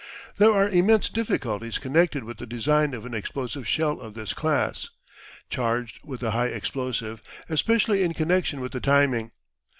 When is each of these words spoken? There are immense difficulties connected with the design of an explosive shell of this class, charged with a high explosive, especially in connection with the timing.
There 0.39 0.51
are 0.51 0.67
immense 0.67 1.09
difficulties 1.09 1.77
connected 1.77 2.23
with 2.23 2.37
the 2.39 2.47
design 2.47 2.95
of 2.95 3.05
an 3.05 3.13
explosive 3.13 3.67
shell 3.67 3.99
of 4.01 4.15
this 4.15 4.33
class, 4.33 4.89
charged 5.47 5.99
with 6.03 6.23
a 6.23 6.31
high 6.31 6.47
explosive, 6.47 7.21
especially 7.49 8.01
in 8.01 8.15
connection 8.15 8.61
with 8.61 8.71
the 8.71 8.79
timing. 8.81 9.29